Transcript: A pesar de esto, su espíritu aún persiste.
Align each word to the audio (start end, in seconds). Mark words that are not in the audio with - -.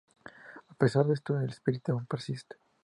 A 0.67 0.73
pesar 0.73 1.05
de 1.05 1.13
esto, 1.13 1.37
su 1.39 1.45
espíritu 1.45 1.91
aún 1.91 2.07
persiste. 2.07 2.55